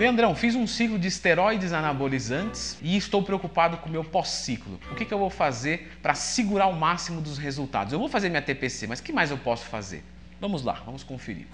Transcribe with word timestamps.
Leandrão, 0.00 0.34
fiz 0.34 0.54
um 0.54 0.66
ciclo 0.66 0.98
de 0.98 1.08
esteroides 1.08 1.74
anabolizantes 1.74 2.78
e 2.80 2.96
estou 2.96 3.22
preocupado 3.22 3.76
com 3.76 3.86
o 3.86 3.92
meu 3.92 4.02
pós-ciclo. 4.02 4.80
O 4.90 4.94
que, 4.94 5.04
que 5.04 5.12
eu 5.12 5.18
vou 5.18 5.28
fazer 5.28 5.92
para 6.00 6.14
segurar 6.14 6.68
o 6.68 6.72
máximo 6.72 7.20
dos 7.20 7.36
resultados? 7.36 7.92
Eu 7.92 7.98
vou 7.98 8.08
fazer 8.08 8.30
minha 8.30 8.40
TPC, 8.40 8.86
mas 8.86 8.98
que 8.98 9.12
mais 9.12 9.30
eu 9.30 9.36
posso 9.36 9.66
fazer? 9.66 10.02
Vamos 10.40 10.62
lá, 10.62 10.80
vamos 10.86 11.02
conferir. 11.02 11.46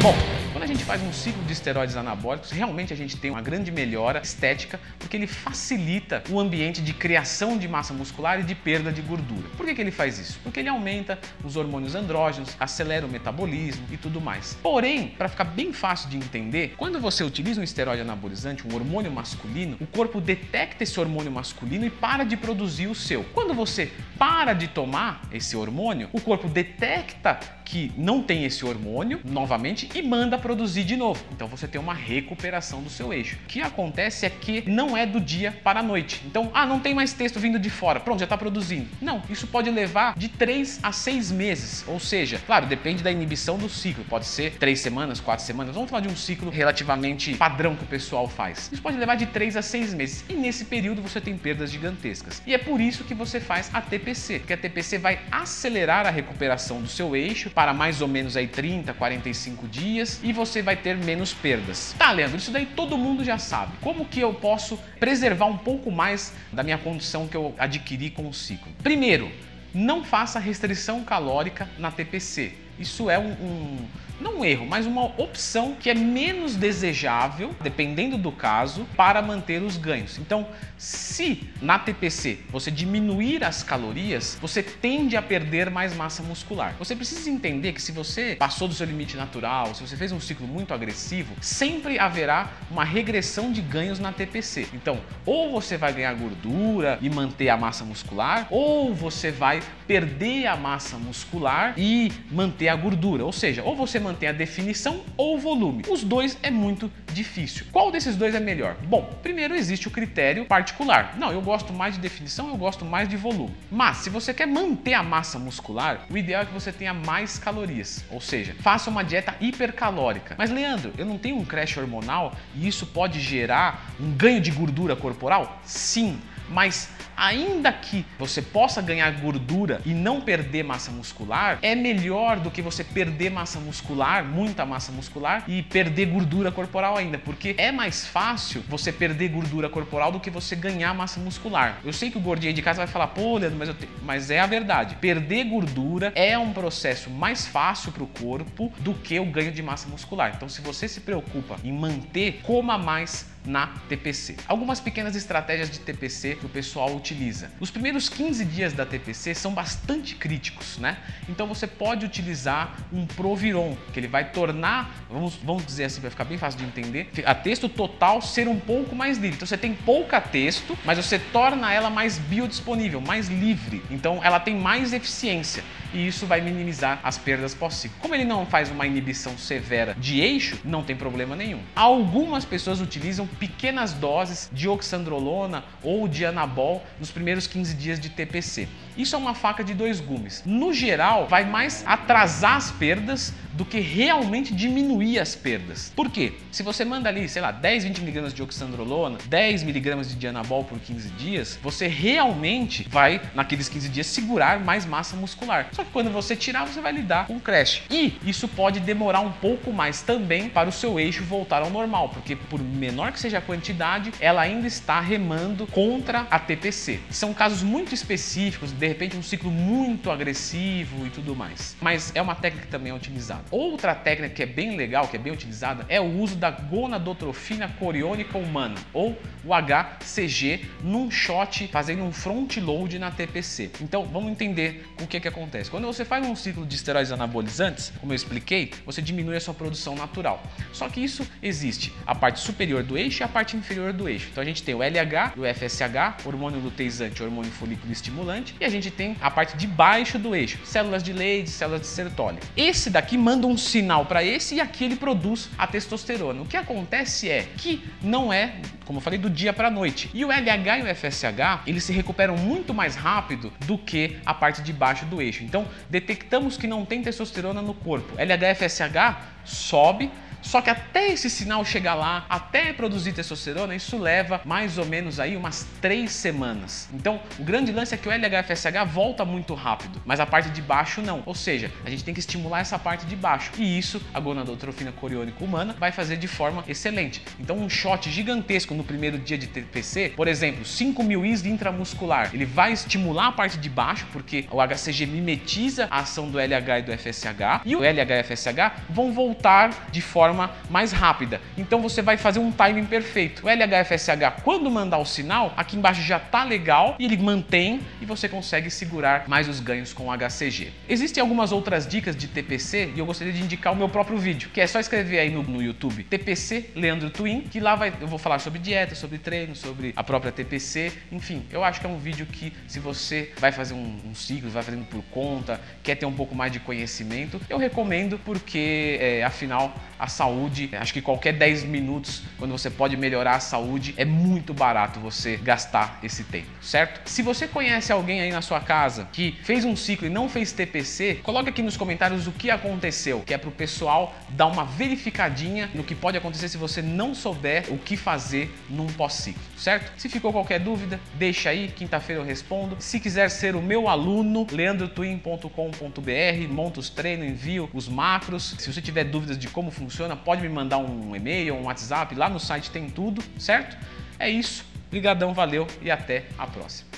Bom, 0.00 0.31
gente 0.72 0.84
faz 0.84 1.02
um 1.02 1.12
ciclo 1.12 1.42
de 1.44 1.52
esteroides 1.52 1.96
anabólicos, 1.96 2.50
realmente 2.50 2.92
a 2.92 2.96
gente 2.96 3.16
tem 3.16 3.30
uma 3.30 3.42
grande 3.42 3.70
melhora 3.70 4.20
estética, 4.22 4.80
porque 4.98 5.16
ele 5.16 5.26
facilita 5.26 6.22
o 6.30 6.40
ambiente 6.40 6.80
de 6.80 6.94
criação 6.94 7.58
de 7.58 7.68
massa 7.68 7.92
muscular 7.92 8.40
e 8.40 8.42
de 8.42 8.54
perda 8.54 8.90
de 8.90 9.02
gordura. 9.02 9.48
Por 9.56 9.66
que, 9.66 9.74
que 9.74 9.80
ele 9.80 9.90
faz 9.90 10.18
isso? 10.18 10.40
Porque 10.42 10.60
ele 10.60 10.68
aumenta 10.68 11.18
os 11.44 11.56
hormônios 11.56 11.94
andrógenos, 11.94 12.56
acelera 12.58 13.04
o 13.04 13.08
metabolismo 13.08 13.86
e 13.90 13.96
tudo 13.98 14.20
mais. 14.20 14.58
Porém, 14.62 15.08
para 15.08 15.28
ficar 15.28 15.44
bem 15.44 15.72
fácil 15.72 16.08
de 16.08 16.16
entender, 16.16 16.74
quando 16.76 16.98
você 16.98 17.22
utiliza 17.22 17.60
um 17.60 17.64
esteroide 17.64 18.00
anabolizante, 18.00 18.66
um 18.66 18.74
hormônio 18.74 19.12
masculino, 19.12 19.76
o 19.80 19.86
corpo 19.86 20.20
detecta 20.20 20.84
esse 20.84 20.98
hormônio 20.98 21.30
masculino 21.30 21.84
e 21.84 21.90
para 21.90 22.24
de 22.24 22.36
produzir 22.36 22.86
o 22.86 22.94
seu. 22.94 23.24
Quando 23.34 23.52
você 23.52 23.92
para 24.18 24.54
de 24.54 24.68
tomar 24.68 25.22
esse 25.30 25.54
hormônio, 25.54 26.08
o 26.12 26.20
corpo 26.20 26.48
detecta 26.48 27.38
que 27.72 27.90
não 27.96 28.22
tem 28.22 28.44
esse 28.44 28.66
hormônio 28.66 29.18
novamente 29.24 29.88
e 29.94 30.02
manda 30.02 30.36
produzir 30.36 30.84
de 30.84 30.94
novo. 30.94 31.24
Então 31.32 31.48
você 31.48 31.66
tem 31.66 31.80
uma 31.80 31.94
recuperação 31.94 32.82
do 32.82 32.90
seu 32.90 33.14
eixo. 33.14 33.38
O 33.44 33.46
que 33.46 33.62
acontece 33.62 34.26
é 34.26 34.30
que 34.30 34.68
não 34.68 34.94
é 34.94 35.06
do 35.06 35.18
dia 35.18 35.58
para 35.64 35.80
a 35.80 35.82
noite. 35.82 36.20
Então, 36.26 36.50
ah, 36.52 36.66
não 36.66 36.78
tem 36.78 36.94
mais 36.94 37.14
texto 37.14 37.40
vindo 37.40 37.58
de 37.58 37.70
fora. 37.70 37.98
Pronto, 37.98 38.18
já 38.18 38.24
está 38.24 38.36
produzindo. 38.36 38.88
Não, 39.00 39.22
isso 39.30 39.46
pode 39.46 39.70
levar 39.70 40.18
de 40.18 40.28
3 40.28 40.80
a 40.82 40.92
6 40.92 41.32
meses. 41.32 41.82
Ou 41.88 41.98
seja, 41.98 42.38
claro, 42.46 42.66
depende 42.66 43.02
da 43.02 43.10
inibição 43.10 43.56
do 43.56 43.70
ciclo. 43.70 44.04
Pode 44.04 44.26
ser 44.26 44.58
3 44.58 44.78
semanas, 44.78 45.18
4 45.18 45.42
semanas. 45.42 45.74
Vamos 45.74 45.88
falar 45.88 46.02
de 46.02 46.08
um 46.08 46.16
ciclo 46.16 46.50
relativamente 46.50 47.34
padrão 47.36 47.74
que 47.74 47.84
o 47.84 47.86
pessoal 47.86 48.28
faz. 48.28 48.68
Isso 48.70 48.82
pode 48.82 48.98
levar 48.98 49.14
de 49.14 49.24
3 49.24 49.56
a 49.56 49.62
6 49.62 49.94
meses. 49.94 50.24
E 50.28 50.34
nesse 50.34 50.66
período 50.66 51.00
você 51.00 51.22
tem 51.22 51.38
perdas 51.38 51.70
gigantescas. 51.70 52.42
E 52.46 52.52
é 52.52 52.58
por 52.58 52.82
isso 52.82 53.02
que 53.02 53.14
você 53.14 53.40
faz 53.40 53.70
a 53.72 53.80
TPC, 53.80 54.40
porque 54.40 54.52
a 54.52 54.58
TPC 54.58 54.98
vai 54.98 55.20
acelerar 55.30 56.06
a 56.06 56.10
recuperação 56.10 56.82
do 56.82 56.88
seu 56.88 57.16
eixo 57.16 57.48
para 57.48 57.61
mais 57.74 58.00
ou 58.00 58.08
menos 58.08 58.34
aí 58.34 58.48
30, 58.48 58.94
45 58.94 59.68
dias 59.68 60.18
e 60.22 60.32
você 60.32 60.62
vai 60.62 60.74
ter 60.74 60.96
menos 60.96 61.34
perdas. 61.34 61.94
Tá, 61.98 62.10
Leandro, 62.10 62.38
isso 62.38 62.50
daí 62.50 62.64
todo 62.64 62.96
mundo 62.96 63.22
já 63.22 63.36
sabe. 63.36 63.72
Como 63.82 64.06
que 64.06 64.20
eu 64.20 64.32
posso 64.32 64.78
preservar 64.98 65.44
um 65.44 65.58
pouco 65.58 65.90
mais 65.90 66.32
da 66.50 66.62
minha 66.62 66.78
condição 66.78 67.28
que 67.28 67.36
eu 67.36 67.54
adquiri 67.58 68.08
com 68.08 68.26
o 68.26 68.32
ciclo? 68.32 68.72
Primeiro, 68.82 69.30
não 69.74 70.02
faça 70.02 70.38
restrição 70.38 71.04
calórica 71.04 71.68
na 71.78 71.90
TPC. 71.90 72.54
Isso 72.78 73.10
é 73.10 73.18
um, 73.18 73.32
um 73.32 73.78
não 74.22 74.38
um 74.38 74.44
erro, 74.44 74.66
mas 74.66 74.86
uma 74.86 75.04
opção 75.20 75.74
que 75.78 75.90
é 75.90 75.94
menos 75.94 76.56
desejável, 76.56 77.54
dependendo 77.60 78.16
do 78.16 78.32
caso, 78.32 78.86
para 78.96 79.20
manter 79.20 79.62
os 79.62 79.76
ganhos. 79.76 80.18
Então, 80.18 80.46
se 80.78 81.48
na 81.60 81.78
TPC 81.78 82.40
você 82.50 82.70
diminuir 82.70 83.44
as 83.44 83.62
calorias, 83.62 84.38
você 84.40 84.62
tende 84.62 85.16
a 85.16 85.22
perder 85.22 85.70
mais 85.70 85.94
massa 85.94 86.22
muscular. 86.22 86.74
Você 86.78 86.96
precisa 86.96 87.30
entender 87.30 87.72
que 87.72 87.82
se 87.82 87.92
você 87.92 88.36
passou 88.36 88.66
do 88.68 88.74
seu 88.74 88.86
limite 88.86 89.16
natural, 89.16 89.74
se 89.74 89.80
você 89.80 89.96
fez 89.96 90.12
um 90.12 90.20
ciclo 90.20 90.46
muito 90.46 90.72
agressivo, 90.72 91.34
sempre 91.40 91.98
haverá 91.98 92.50
uma 92.70 92.84
regressão 92.84 93.52
de 93.52 93.60
ganhos 93.60 93.98
na 93.98 94.12
TPC. 94.12 94.68
Então, 94.72 95.00
ou 95.24 95.52
você 95.52 95.76
vai 95.76 95.92
ganhar 95.92 96.14
gordura 96.14 96.98
e 97.00 97.10
manter 97.10 97.48
a 97.48 97.56
massa 97.56 97.84
muscular, 97.84 98.46
ou 98.50 98.94
você 98.94 99.30
vai 99.30 99.62
perder 99.86 100.46
a 100.46 100.56
massa 100.56 100.96
muscular 100.96 101.74
e 101.76 102.10
manter 102.30 102.68
a 102.68 102.76
gordura. 102.76 103.24
Ou 103.24 103.32
seja, 103.32 103.62
ou 103.62 103.76
você 103.76 103.98
a 104.26 104.32
definição 104.32 105.02
ou 105.16 105.36
o 105.36 105.38
volume. 105.38 105.84
Os 105.88 106.02
dois 106.02 106.38
é 106.42 106.50
muito 106.50 106.90
difícil. 107.12 107.66
Qual 107.72 107.90
desses 107.90 108.16
dois 108.16 108.34
é 108.34 108.40
melhor? 108.40 108.76
Bom, 108.84 109.10
primeiro 109.22 109.54
existe 109.54 109.88
o 109.88 109.90
critério 109.90 110.44
particular. 110.46 111.16
Não, 111.18 111.32
eu 111.32 111.40
gosto 111.40 111.72
mais 111.72 111.94
de 111.94 112.00
definição, 112.00 112.48
eu 112.48 112.56
gosto 112.56 112.84
mais 112.84 113.08
de 113.08 113.16
volume. 113.16 113.54
Mas 113.70 113.98
se 113.98 114.10
você 114.10 114.32
quer 114.32 114.46
manter 114.46 114.94
a 114.94 115.02
massa 115.02 115.38
muscular, 115.38 116.06
o 116.10 116.16
ideal 116.16 116.42
é 116.42 116.46
que 116.46 116.52
você 116.52 116.72
tenha 116.72 116.94
mais 116.94 117.38
calorias. 117.38 118.04
Ou 118.10 118.20
seja, 118.20 118.54
faça 118.60 118.90
uma 118.90 119.02
dieta 119.02 119.34
hipercalórica. 119.40 120.34
Mas 120.38 120.50
Leandro, 120.50 120.92
eu 120.96 121.04
não 121.04 121.18
tenho 121.18 121.36
um 121.36 121.44
crash 121.44 121.76
hormonal 121.76 122.34
e 122.54 122.66
isso 122.66 122.86
pode 122.86 123.20
gerar 123.20 123.92
um 124.00 124.10
ganho 124.12 124.40
de 124.40 124.50
gordura 124.50 124.96
corporal? 124.96 125.60
Sim, 125.64 126.20
mas 126.48 126.90
ainda 127.22 127.72
que 127.72 128.04
você 128.18 128.42
possa 128.42 128.82
ganhar 128.82 129.08
gordura 129.12 129.80
e 129.86 129.94
não 129.94 130.20
perder 130.20 130.64
massa 130.64 130.90
muscular, 130.90 131.60
é 131.62 131.72
melhor 131.76 132.40
do 132.40 132.50
que 132.50 132.60
você 132.60 132.82
perder 132.82 133.30
massa 133.30 133.60
muscular, 133.60 134.24
muita 134.24 134.66
massa 134.66 134.90
muscular, 134.90 135.44
e 135.46 135.62
perder 135.62 136.06
gordura 136.06 136.50
corporal 136.50 136.96
ainda, 136.96 137.18
porque 137.18 137.54
é 137.56 137.70
mais 137.70 138.04
fácil 138.04 138.64
você 138.68 138.90
perder 138.90 139.28
gordura 139.28 139.68
corporal 139.68 140.10
do 140.10 140.18
que 140.18 140.30
você 140.30 140.56
ganhar 140.56 140.92
massa 140.94 141.20
muscular. 141.20 141.78
Eu 141.84 141.92
sei 141.92 142.10
que 142.10 142.18
o 142.18 142.20
gordinho 142.20 142.52
de 142.52 142.60
casa 142.60 142.78
vai 142.78 142.88
falar, 142.88 143.06
pô, 143.08 143.38
Leandro, 143.38 143.56
mas, 143.56 143.68
te... 143.68 143.88
mas 144.02 144.30
é 144.30 144.40
a 144.40 144.46
verdade. 144.46 144.96
Perder 144.96 145.44
gordura 145.44 146.12
é 146.16 146.36
um 146.36 146.52
processo 146.52 147.08
mais 147.08 147.46
fácil 147.46 147.92
para 147.92 148.02
o 148.02 148.06
corpo 148.08 148.72
do 148.80 148.94
que 148.94 149.20
o 149.20 149.24
ganho 149.26 149.52
de 149.52 149.62
massa 149.62 149.88
muscular. 149.88 150.32
Então, 150.34 150.48
se 150.48 150.60
você 150.60 150.88
se 150.88 151.00
preocupa 151.00 151.56
em 151.62 151.72
manter, 151.72 152.40
coma 152.42 152.76
mais 152.76 153.31
na 153.44 153.68
TPC. 153.88 154.36
Algumas 154.46 154.80
pequenas 154.80 155.16
estratégias 155.16 155.70
de 155.70 155.80
TPC 155.80 156.36
que 156.36 156.46
o 156.46 156.48
pessoal 156.48 156.94
utiliza. 156.94 157.50
Os 157.60 157.70
primeiros 157.70 158.08
15 158.08 158.44
dias 158.44 158.72
da 158.72 158.86
TPC 158.86 159.34
são 159.34 159.52
bastante 159.52 160.14
críticos, 160.14 160.78
né? 160.78 160.98
Então 161.28 161.46
você 161.46 161.66
pode 161.66 162.06
utilizar 162.06 162.76
um 162.92 163.06
Proviron, 163.06 163.76
que 163.92 164.00
ele 164.00 164.08
vai 164.08 164.30
tornar, 164.30 165.04
vamos, 165.10 165.34
vamos 165.36 165.66
dizer 165.66 165.84
assim, 165.84 166.00
para 166.00 166.10
ficar 166.10 166.24
bem 166.24 166.38
fácil 166.38 166.60
de 166.60 166.66
entender, 166.66 167.10
a 167.24 167.34
texto 167.34 167.68
total 167.68 168.22
ser 168.22 168.48
um 168.48 168.58
pouco 168.58 168.94
mais 168.94 169.18
livre. 169.18 169.36
Então 169.36 169.46
você 169.46 169.58
tem 169.58 169.74
pouca 169.74 170.20
texto, 170.20 170.78
mas 170.84 170.98
você 170.98 171.18
torna 171.18 171.72
ela 171.72 171.90
mais 171.90 172.18
biodisponível, 172.18 173.00
mais 173.00 173.28
livre. 173.28 173.82
Então 173.90 174.20
ela 174.22 174.38
tem 174.38 174.54
mais 174.56 174.92
eficiência 174.92 175.64
e 175.92 176.06
isso 176.06 176.26
vai 176.26 176.40
minimizar 176.40 177.00
as 177.02 177.18
perdas 177.18 177.54
pós-ciclo. 177.54 177.98
Como 178.00 178.14
ele 178.14 178.24
não 178.24 178.46
faz 178.46 178.70
uma 178.70 178.86
inibição 178.86 179.36
severa 179.36 179.94
de 179.98 180.20
eixo, 180.20 180.58
não 180.64 180.82
tem 180.82 180.96
problema 180.96 181.36
nenhum. 181.36 181.60
Algumas 181.74 182.44
pessoas 182.44 182.80
utilizam 182.80 183.26
pequenas 183.26 183.92
doses 183.92 184.50
de 184.52 184.68
oxandrolona 184.68 185.64
ou 185.82 186.08
de 186.08 186.24
anabol 186.24 186.84
nos 186.98 187.10
primeiros 187.10 187.46
15 187.46 187.74
dias 187.74 188.00
de 188.00 188.08
TPC. 188.08 188.68
Isso 188.96 189.14
é 189.16 189.18
uma 189.18 189.34
faca 189.34 189.64
de 189.64 189.72
dois 189.72 190.00
gumes. 190.00 190.42
No 190.44 190.72
geral, 190.72 191.26
vai 191.26 191.44
mais 191.44 191.82
atrasar 191.86 192.56
as 192.56 192.70
perdas 192.70 193.32
do 193.54 193.64
que 193.64 193.80
realmente 193.80 194.54
diminuir 194.54 195.18
as 195.18 195.34
perdas. 195.34 195.92
Por 195.94 196.10
quê? 196.10 196.34
Se 196.50 196.62
você 196.62 196.84
manda 196.84 197.08
ali, 197.08 197.28
sei 197.28 197.40
lá, 197.42 197.50
10, 197.50 197.84
20 197.84 197.98
miligramas 198.00 198.34
de 198.34 198.42
oxandrolona, 198.42 199.18
10 199.26 199.62
miligramas 199.62 200.08
de 200.08 200.14
dianabol 200.14 200.64
por 200.64 200.78
15 200.78 201.10
dias, 201.10 201.58
você 201.62 201.86
realmente 201.86 202.86
vai, 202.88 203.20
naqueles 203.34 203.68
15 203.68 203.88
dias, 203.88 204.06
segurar 204.06 204.60
mais 204.60 204.84
massa 204.84 205.16
muscular. 205.16 205.68
Só 205.72 205.81
que 205.84 205.92
quando 205.92 206.10
você 206.10 206.36
tirar, 206.36 206.66
você 206.66 206.80
vai 206.80 206.92
lidar 206.92 207.26
com 207.26 207.38
crash. 207.38 207.82
E 207.90 208.18
isso 208.24 208.48
pode 208.48 208.80
demorar 208.80 209.20
um 209.20 209.32
pouco 209.32 209.72
mais 209.72 210.02
também 210.02 210.48
para 210.48 210.68
o 210.68 210.72
seu 210.72 210.98
eixo 210.98 211.24
voltar 211.24 211.62
ao 211.62 211.70
normal, 211.70 212.08
porque 212.08 212.36
por 212.36 212.60
menor 212.60 213.12
que 213.12 213.20
seja 213.20 213.38
a 213.38 213.40
quantidade, 213.40 214.12
ela 214.20 214.42
ainda 214.42 214.66
está 214.66 215.00
remando 215.00 215.66
contra 215.66 216.26
a 216.30 216.38
TPC. 216.38 217.00
São 217.10 217.32
casos 217.34 217.62
muito 217.62 217.94
específicos, 217.94 218.72
de 218.72 218.86
repente 218.86 219.16
um 219.16 219.22
ciclo 219.22 219.50
muito 219.50 220.10
agressivo 220.10 221.06
e 221.06 221.10
tudo 221.10 221.34
mais. 221.34 221.76
Mas 221.80 222.12
é 222.14 222.22
uma 222.22 222.34
técnica 222.34 222.66
que 222.66 222.72
também 222.72 222.92
é 222.92 222.94
utilizada. 222.94 223.44
Outra 223.50 223.94
técnica 223.94 224.34
que 224.34 224.42
é 224.42 224.46
bem 224.46 224.76
legal, 224.76 225.08
que 225.08 225.16
é 225.16 225.18
bem 225.18 225.32
utilizada, 225.32 225.84
é 225.88 226.00
o 226.00 226.20
uso 226.20 226.36
da 226.36 226.50
gonadotrofina 226.50 227.68
coriônica 227.78 228.38
humana, 228.38 228.74
ou 228.92 229.18
o 229.44 229.52
HCG, 229.52 230.66
num 230.82 231.10
shot, 231.10 231.68
fazendo 231.68 232.02
um 232.02 232.12
front 232.12 232.56
load 232.58 232.98
na 232.98 233.10
TPC. 233.10 233.70
Então, 233.80 234.04
vamos 234.04 234.30
entender 234.30 234.86
o 235.00 235.06
que, 235.06 235.20
que 235.20 235.28
acontece. 235.28 235.70
Quando 235.72 235.86
você 235.86 236.04
faz 236.04 236.24
um 236.24 236.36
ciclo 236.36 236.64
de 236.64 236.76
esteroides 236.76 237.10
anabolizantes, 237.10 237.92
como 237.98 238.12
eu 238.12 238.16
expliquei, 238.16 238.70
você 238.86 239.02
diminui 239.02 239.36
a 239.36 239.40
sua 239.40 239.54
produção 239.54 239.96
natural. 239.96 240.40
Só 240.72 240.88
que 240.88 241.00
isso 241.02 241.26
existe 241.42 241.92
a 242.06 242.14
parte 242.14 242.38
superior 242.38 242.84
do 242.84 242.96
eixo 242.96 243.22
e 243.22 243.24
a 243.24 243.28
parte 243.28 243.56
inferior 243.56 243.92
do 243.92 244.08
eixo. 244.08 244.28
Então, 244.30 244.40
a 244.40 244.46
gente 244.46 244.62
tem 244.62 244.74
o 244.74 244.82
LH, 244.82 245.34
o 245.36 245.42
FSH, 245.42 246.24
hormônio 246.24 246.60
luteizante, 246.60 247.22
hormônio 247.22 247.50
folículo 247.50 247.90
estimulante, 247.90 248.54
e 248.60 248.64
a 248.64 248.68
gente 248.68 248.88
tem 248.88 249.16
a 249.20 249.30
parte 249.30 249.56
de 249.56 249.66
baixo 249.66 250.16
do 250.16 250.36
eixo, 250.36 250.58
células 250.64 251.02
de 251.02 251.12
Leydig, 251.12 251.50
células 251.50 251.80
de 251.80 251.86
Sertoli. 251.88 252.38
Esse 252.56 252.88
daqui 252.88 253.18
manda 253.18 253.32
manda 253.32 253.46
um 253.46 253.56
sinal 253.56 254.04
para 254.04 254.22
esse 254.22 254.56
e 254.56 254.60
aqui 254.60 254.84
ele 254.84 254.94
produz 254.94 255.48
a 255.56 255.66
testosterona. 255.66 256.42
O 256.42 256.46
que 256.46 256.54
acontece 256.54 257.30
é 257.30 257.48
que 257.56 257.82
não 258.02 258.30
é, 258.30 258.56
como 258.84 258.98
eu 258.98 259.02
falei, 259.02 259.18
do 259.18 259.30
dia 259.30 259.52
para 259.52 259.68
a 259.68 259.70
noite. 259.70 260.10
E 260.12 260.24
o 260.24 260.28
LH 260.28 260.78
e 260.78 260.82
o 260.82 260.94
FSH, 260.94 261.62
eles 261.66 261.84
se 261.84 261.92
recuperam 261.92 262.36
muito 262.36 262.74
mais 262.74 262.94
rápido 262.94 263.52
do 263.66 263.78
que 263.78 264.18
a 264.24 264.34
parte 264.34 264.62
de 264.62 264.72
baixo 264.72 265.04
do 265.06 265.20
eixo. 265.20 265.44
Então, 265.44 265.66
detectamos 265.88 266.56
que 266.56 266.66
não 266.66 266.84
tem 266.84 267.02
testosterona 267.02 267.62
no 267.62 267.74
corpo. 267.74 268.14
LH 268.16 268.50
e 268.50 268.54
FSH 268.54 269.16
sobe, 269.44 270.10
Só 270.42 270.60
que 270.60 270.68
até 270.68 271.08
esse 271.12 271.30
sinal 271.30 271.64
chegar 271.64 271.94
lá, 271.94 272.26
até 272.28 272.72
produzir 272.72 273.12
testosterona, 273.12 273.74
isso 273.74 273.96
leva 273.96 274.40
mais 274.44 274.76
ou 274.76 274.84
menos 274.84 275.20
aí 275.20 275.36
umas 275.36 275.66
três 275.80 276.10
semanas. 276.10 276.88
Então, 276.92 277.20
o 277.38 277.44
grande 277.44 277.72
lance 277.72 277.94
é 277.94 277.96
que 277.96 278.08
o 278.08 278.12
LHFSH 278.12 278.84
volta 278.92 279.24
muito 279.24 279.54
rápido, 279.54 280.02
mas 280.04 280.20
a 280.20 280.26
parte 280.26 280.50
de 280.50 280.60
baixo 280.60 281.00
não. 281.00 281.22
Ou 281.24 281.34
seja, 281.34 281.70
a 281.84 281.90
gente 281.90 282.04
tem 282.04 282.12
que 282.12 282.20
estimular 282.20 282.60
essa 282.60 282.78
parte 282.78 283.06
de 283.06 283.14
baixo. 283.14 283.52
E 283.56 283.78
isso 283.78 284.02
a 284.12 284.18
gonadotrofina 284.18 284.92
coriônica 284.92 285.42
humana 285.42 285.74
vai 285.78 285.92
fazer 285.92 286.16
de 286.16 286.26
forma 286.26 286.64
excelente. 286.66 287.22
Então, 287.38 287.56
um 287.56 287.70
shot 287.70 288.10
gigantesco 288.10 288.74
no 288.74 288.82
primeiro 288.82 289.18
dia 289.18 289.38
de 289.38 289.46
TPC, 289.46 290.12
por 290.16 290.26
exemplo, 290.26 290.64
5 290.64 291.02
mil 291.04 291.24
Is 291.24 291.44
intramuscular, 291.44 292.30
ele 292.34 292.44
vai 292.44 292.72
estimular 292.72 293.28
a 293.28 293.32
parte 293.32 293.58
de 293.58 293.68
baixo, 293.68 294.06
porque 294.12 294.46
o 294.50 294.60
HCG 294.60 295.06
mimetiza 295.06 295.86
a 295.90 296.00
ação 296.00 296.28
do 296.28 296.38
LH 296.38 296.78
e 296.78 296.82
do 296.82 296.98
FSH, 296.98 297.62
e 297.64 297.76
o 297.76 297.80
LH 297.80 298.10
e 298.10 298.20
o 298.20 298.24
FSH 298.24 298.82
vão 298.90 299.12
voltar 299.12 299.88
de 299.90 300.00
forma 300.00 300.31
mais 300.70 300.92
rápida. 300.92 301.40
Então 301.56 301.80
você 301.80 302.02
vai 302.02 302.16
fazer 302.16 302.38
um 302.38 302.50
timing 302.50 302.86
perfeito. 302.86 303.46
O 303.46 303.48
LHFSH, 303.48 304.42
quando 304.42 304.70
mandar 304.70 304.98
o 304.98 305.04
sinal, 305.04 305.52
aqui 305.56 305.76
embaixo 305.76 306.02
já 306.02 306.18
tá 306.18 306.44
legal 306.44 306.96
e 306.98 307.04
ele 307.04 307.16
mantém 307.16 307.80
e 308.00 308.06
você 308.06 308.28
consegue 308.28 308.70
segurar 308.70 309.28
mais 309.28 309.48
os 309.48 309.60
ganhos 309.60 309.92
com 309.92 310.08
o 310.08 310.12
HCG. 310.16 310.72
Existem 310.88 311.20
algumas 311.20 311.52
outras 311.52 311.86
dicas 311.86 312.16
de 312.16 312.28
TPC 312.28 312.92
e 312.94 312.98
eu 312.98 313.06
gostaria 313.06 313.32
de 313.32 313.42
indicar 313.42 313.72
o 313.72 313.76
meu 313.76 313.88
próprio 313.88 314.18
vídeo, 314.18 314.50
que 314.52 314.60
é 314.60 314.66
só 314.66 314.80
escrever 314.80 315.18
aí 315.18 315.30
no, 315.30 315.42
no 315.42 315.62
YouTube 315.62 316.04
TPC 316.04 316.70
Leandro 316.74 317.10
Twin, 317.10 317.42
que 317.42 317.60
lá 317.60 317.74
vai, 317.74 317.92
eu 318.00 318.06
vou 318.06 318.18
falar 318.18 318.38
sobre 318.38 318.58
dieta, 318.58 318.94
sobre 318.94 319.18
treino, 319.18 319.54
sobre 319.54 319.92
a 319.96 320.02
própria 320.02 320.32
TPC, 320.32 320.92
enfim, 321.10 321.44
eu 321.50 321.64
acho 321.64 321.80
que 321.80 321.86
é 321.86 321.88
um 321.88 321.98
vídeo 321.98 322.26
que 322.26 322.52
se 322.66 322.78
você 322.78 323.32
vai 323.38 323.52
fazer 323.52 323.74
um, 323.74 323.98
um 324.04 324.14
ciclo, 324.14 324.50
vai 324.50 324.62
fazendo 324.62 324.84
por 324.84 325.02
conta, 325.10 325.60
quer 325.82 325.96
ter 325.96 326.06
um 326.06 326.12
pouco 326.12 326.34
mais 326.34 326.52
de 326.52 326.60
conhecimento, 326.60 327.40
eu 327.48 327.58
recomendo 327.58 328.18
porque 328.24 328.98
é, 329.00 329.24
afinal 329.24 329.74
a 330.02 330.08
saúde, 330.08 330.68
acho 330.72 330.92
que 330.92 331.00
qualquer 331.00 331.32
10 331.32 331.62
minutos, 331.62 332.24
quando 332.36 332.50
você 332.50 332.68
pode 332.68 332.96
melhorar 332.96 333.36
a 333.36 333.40
saúde, 333.40 333.94
é 333.96 334.04
muito 334.04 334.52
barato 334.52 334.98
você 334.98 335.36
gastar 335.36 336.00
esse 336.02 336.24
tempo, 336.24 336.48
certo? 336.60 337.08
Se 337.08 337.22
você 337.22 337.46
conhece 337.46 337.92
alguém 337.92 338.20
aí 338.20 338.32
na 338.32 338.42
sua 338.42 338.58
casa 338.58 339.08
que 339.12 339.38
fez 339.44 339.64
um 339.64 339.76
ciclo 339.76 340.08
e 340.08 340.10
não 340.10 340.28
fez 340.28 340.50
TPC, 340.50 341.20
coloque 341.22 341.50
aqui 341.50 341.62
nos 341.62 341.76
comentários 341.76 342.26
o 342.26 342.32
que 342.32 342.50
aconteceu, 342.50 343.20
que 343.20 343.32
é 343.32 343.38
para 343.38 343.48
o 343.48 343.52
pessoal 343.52 344.12
dar 344.30 344.48
uma 344.48 344.64
verificadinha 344.64 345.70
no 345.72 345.84
que 345.84 345.94
pode 345.94 346.18
acontecer 346.18 346.48
se 346.48 346.58
você 346.58 346.82
não 346.82 347.14
souber 347.14 347.66
o 347.68 347.78
que 347.78 347.96
fazer 347.96 348.52
num 348.68 348.88
pós-ciclo, 348.88 349.40
certo? 349.56 349.92
Se 349.96 350.08
ficou 350.08 350.32
qualquer 350.32 350.58
dúvida, 350.58 350.98
deixa 351.14 351.50
aí, 351.50 351.68
quinta-feira 351.68 352.20
eu 352.20 352.26
respondo. 352.26 352.76
Se 352.80 352.98
quiser 352.98 353.28
ser 353.28 353.54
o 353.54 353.62
meu 353.62 353.88
aluno, 353.88 354.48
leandrotwin.com.br, 354.50 356.48
monta 356.50 356.80
os 356.80 356.90
treinos, 356.90 357.28
envio 357.28 357.70
os 357.72 357.88
macros. 357.88 358.56
Se 358.58 358.72
você 358.72 358.82
tiver 358.82 359.04
dúvidas 359.04 359.38
de 359.38 359.46
como 359.46 359.70
funciona, 359.70 359.91
funciona, 359.92 360.16
pode 360.16 360.40
me 360.40 360.48
mandar 360.48 360.78
um 360.78 361.14
e-mail, 361.14 361.54
um 361.54 361.64
WhatsApp, 361.64 362.14
lá 362.14 362.28
no 362.28 362.40
site 362.40 362.70
tem 362.70 362.88
tudo, 362.88 363.22
certo? 363.38 363.76
É 364.18 364.28
isso. 364.28 364.64
Obrigadão, 364.88 365.34
valeu 365.34 365.66
e 365.82 365.90
até 365.90 366.24
a 366.38 366.46
próxima. 366.46 366.91